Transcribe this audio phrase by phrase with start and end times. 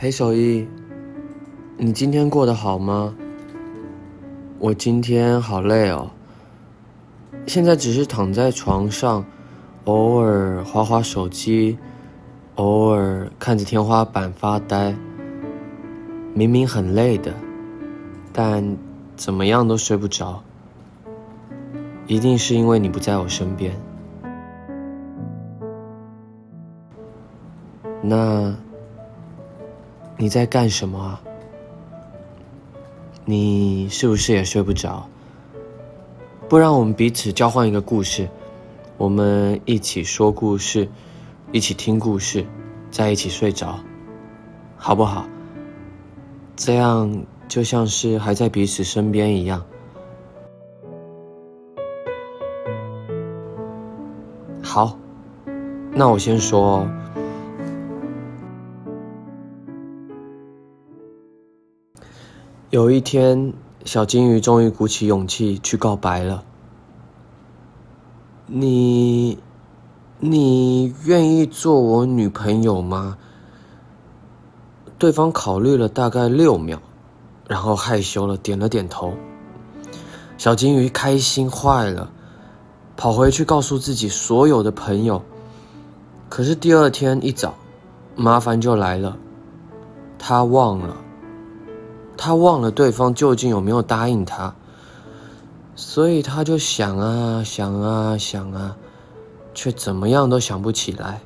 [0.00, 0.66] 裴守一，
[1.76, 3.14] 你今天过得好吗？
[4.58, 6.10] 我今天好累哦。
[7.46, 9.22] 现在只是躺在床上，
[9.84, 11.76] 偶尔划划手机，
[12.54, 14.96] 偶尔看着天花板发呆。
[16.32, 17.34] 明明很累的，
[18.32, 18.78] 但
[19.16, 20.42] 怎么样都睡不着。
[22.06, 23.78] 一定是因为你不在我身边。
[28.00, 28.56] 那。
[30.20, 31.22] 你在干什么啊？
[33.24, 35.08] 你是不是也睡不着？
[36.46, 38.28] 不然我们彼此交换一个故事，
[38.98, 40.86] 我们一起说故事，
[41.52, 42.44] 一起听故事，
[42.90, 43.80] 在一起睡着，
[44.76, 45.24] 好不好？
[46.54, 49.64] 这样就像是还在彼此身边一样。
[54.62, 54.98] 好，
[55.94, 56.86] 那我先说。
[62.70, 63.52] 有一天，
[63.84, 66.44] 小金鱼终于鼓起勇气去告白了。
[68.46, 69.36] 你，
[70.20, 73.18] 你愿意做我女朋友吗？
[75.00, 76.78] 对方考虑了大概六秒，
[77.48, 79.14] 然后害羞了点了点头。
[80.38, 82.12] 小金鱼开心坏了，
[82.96, 85.20] 跑回去告诉自己所有的朋友。
[86.28, 87.56] 可是第二天一早，
[88.14, 89.16] 麻烦就来了，
[90.20, 90.96] 他忘了。
[92.22, 94.54] 他忘了对方究竟有没有答应他，
[95.74, 98.76] 所以他就想啊想啊想啊，
[99.54, 101.22] 却怎么样都想不起来。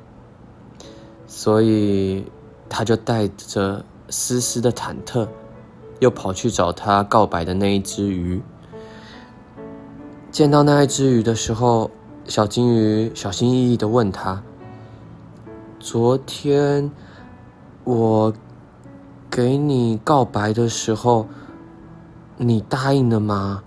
[1.27, 2.25] 所以
[2.69, 5.27] 他就带着丝丝的忐忑，
[5.99, 8.41] 又跑去找他告白的那一只鱼。
[10.31, 11.91] 见到那一只鱼的时候，
[12.25, 14.41] 小金鱼小心翼翼的问他
[15.77, 16.89] ：“昨天
[17.83, 18.33] 我……”
[19.35, 21.27] 给你告白的时候，
[22.37, 23.61] 你答应了吗？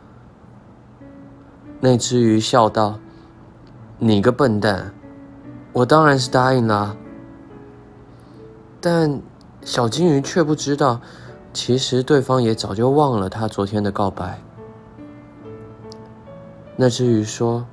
[1.78, 2.98] 那只鱼笑道
[4.00, 4.94] ：“你个笨蛋，
[5.74, 6.96] 我当然是答应了。”
[8.80, 9.20] 但
[9.60, 11.02] 小金鱼却不知道，
[11.52, 14.40] 其实对方也早就忘了他昨天的告白。
[16.76, 17.66] 那只鱼说：“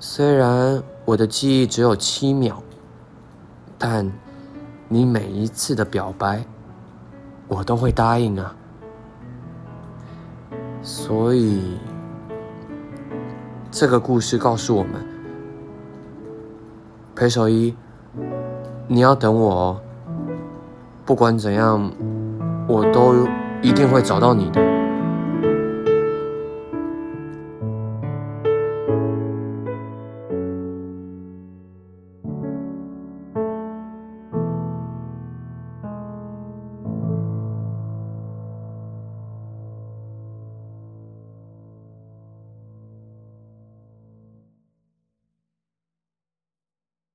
[0.00, 2.60] 虽然我的记忆只有七秒，
[3.78, 4.12] 但……”
[4.88, 6.44] 你每一次的表白，
[7.48, 8.54] 我都会答应啊。
[10.82, 11.78] 所以，
[13.70, 14.92] 这个故事告诉我们：
[17.14, 17.74] 裴守一，
[18.86, 19.80] 你要等我哦。
[21.06, 21.90] 不管怎样，
[22.66, 23.26] 我都
[23.62, 24.73] 一定会找到你的。